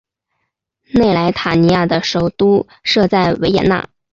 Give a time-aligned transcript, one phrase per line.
[0.95, 3.87] 内莱塔尼亚的首都设在维也纳。